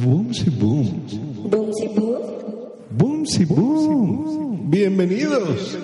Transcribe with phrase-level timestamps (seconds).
[0.00, 1.08] Boomsy boom.
[2.96, 4.70] Boomsy boom.
[4.70, 5.76] Bienvenidos.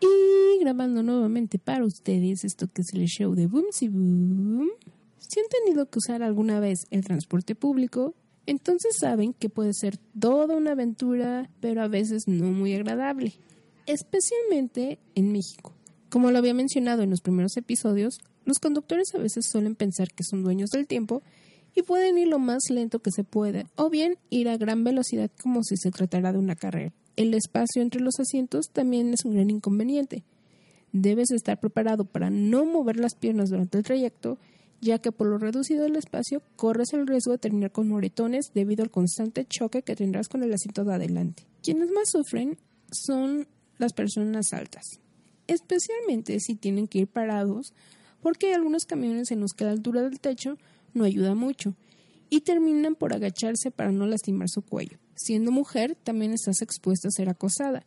[0.00, 4.68] Y grabando nuevamente para ustedes esto que es el show de Boomsy Boom.
[5.18, 8.14] Si han tenido que usar alguna vez el transporte público,
[8.46, 13.34] entonces saben que puede ser toda una aventura, pero a veces no muy agradable,
[13.88, 15.74] especialmente en México.
[16.10, 20.24] Como lo había mencionado en los primeros episodios, los conductores a veces suelen pensar que
[20.24, 21.22] son dueños del tiempo
[21.74, 25.30] y pueden ir lo más lento que se pueda, o bien ir a gran velocidad
[25.42, 26.92] como si se tratara de una carrera.
[27.16, 30.22] El espacio entre los asientos también es un gran inconveniente.
[30.92, 34.38] Debes estar preparado para no mover las piernas durante el trayecto
[34.80, 38.82] ya que por lo reducido del espacio corres el riesgo de terminar con moretones debido
[38.82, 41.44] al constante choque que tendrás con el asiento de adelante.
[41.62, 42.58] Quienes más sufren
[42.92, 45.00] son las personas altas,
[45.46, 47.72] especialmente si tienen que ir parados,
[48.20, 50.58] porque hay algunos camiones en los que la altura del techo
[50.94, 51.74] no ayuda mucho
[52.30, 54.98] y terminan por agacharse para no lastimar su cuello.
[55.14, 57.84] Siendo mujer, también estás expuesta a ser acosada,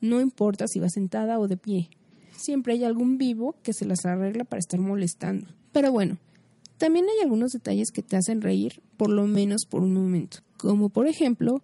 [0.00, 1.90] no importa si vas sentada o de pie.
[2.36, 5.46] Siempre hay algún vivo que se las arregla para estar molestando.
[5.72, 6.18] Pero bueno,
[6.78, 10.88] también hay algunos detalles que te hacen reír, por lo menos por un momento, como
[10.88, 11.62] por ejemplo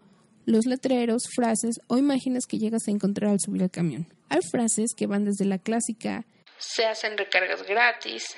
[0.48, 4.06] los letreros, frases o imágenes que llegas a encontrar al subir al camión.
[4.30, 6.24] Hay frases que van desde la clásica
[6.58, 8.36] se hacen recargas gratis,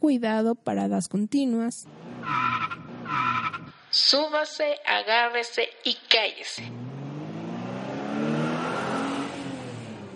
[0.00, 1.86] cuidado, paradas continuas,
[3.90, 6.70] súbase, agárrese y cállese.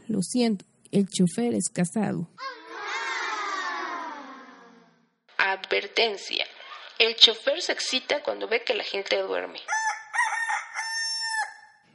[0.08, 2.28] Lo siento, el chofer es casado.
[5.38, 6.44] Advertencia.
[6.98, 9.60] El chofer se excita cuando ve que la gente duerme.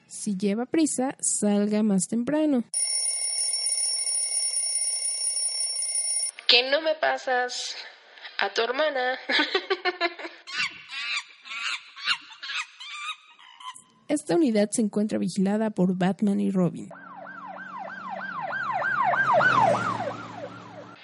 [0.08, 2.64] Si lleva prisa, salga más temprano.
[6.48, 7.76] ¿Qué no me pasas
[8.38, 9.20] a tu hermana?
[14.08, 16.90] Esta unidad se encuentra vigilada por Batman y Robin.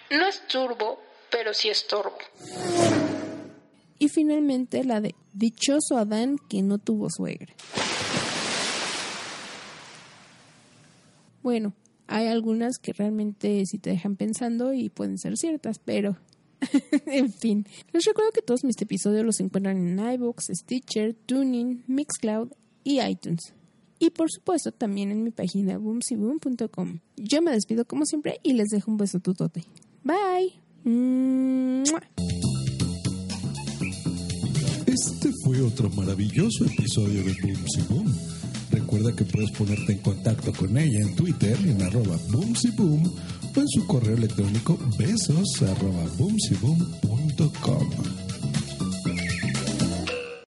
[0.10, 2.18] No es turbo, pero sí estorbo.
[4.04, 7.54] Y finalmente la de Dichoso Adán que no tuvo suegra.
[11.42, 11.72] Bueno,
[12.08, 16.18] hay algunas que realmente sí te dejan pensando y pueden ser ciertas, pero
[17.06, 17.66] en fin.
[17.94, 22.50] Les recuerdo que todos mis episodios los encuentran en iBooks, Stitcher, Tuning, Mixcloud
[22.84, 23.54] y iTunes.
[24.00, 27.00] Y por supuesto también en mi página boomsyboom.com.
[27.16, 29.64] Yo me despido como siempre y les dejo un beso tutote.
[30.04, 30.60] Bye.
[35.44, 38.14] Fue otro maravilloso episodio de Boomsy Boom.
[38.72, 43.04] Recuerda que puedes ponerte en contacto con ella en Twitter en arroba Boomsy Boom
[43.56, 46.06] o en su correo electrónico besos arroba.